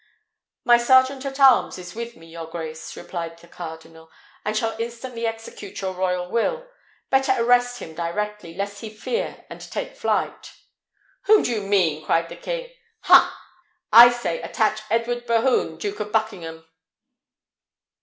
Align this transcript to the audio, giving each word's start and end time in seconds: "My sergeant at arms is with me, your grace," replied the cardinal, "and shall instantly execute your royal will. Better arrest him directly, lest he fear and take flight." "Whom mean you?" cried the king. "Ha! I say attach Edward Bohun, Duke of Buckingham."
"My 0.63 0.77
sergeant 0.79 1.27
at 1.27 1.39
arms 1.39 1.77
is 1.77 1.93
with 1.93 2.15
me, 2.17 2.25
your 2.25 2.47
grace," 2.47 2.97
replied 2.97 3.37
the 3.37 3.47
cardinal, 3.47 4.09
"and 4.43 4.57
shall 4.57 4.75
instantly 4.79 5.27
execute 5.27 5.79
your 5.79 5.93
royal 5.93 6.31
will. 6.31 6.67
Better 7.11 7.33
arrest 7.37 7.77
him 7.77 7.93
directly, 7.93 8.55
lest 8.55 8.79
he 8.81 8.89
fear 8.89 9.45
and 9.47 9.61
take 9.61 9.95
flight." 9.95 10.53
"Whom 11.25 11.43
mean 11.69 11.99
you?" 11.99 12.05
cried 12.07 12.29
the 12.29 12.35
king. 12.35 12.71
"Ha! 13.01 13.41
I 13.93 14.09
say 14.09 14.41
attach 14.41 14.81
Edward 14.89 15.27
Bohun, 15.27 15.77
Duke 15.77 15.99
of 15.99 16.11
Buckingham." 16.11 16.65